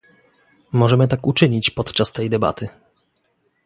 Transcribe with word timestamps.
Możemy 0.71 1.07
tak 1.07 1.27
uczynić 1.27 1.69
podczas 1.69 2.11
tej 2.11 2.29
debaty 2.29 2.69